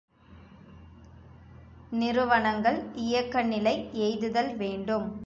[1.91, 3.75] நிறுவனங்கள், இயக்கநிலை
[3.93, 5.19] எய்துதல் வேண்டும்.